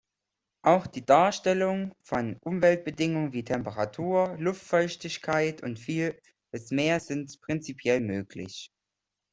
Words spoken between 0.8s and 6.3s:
die Darstellungen von Umweltbedingungen wie Temperatur, Luftfeuchtigkeit und vieles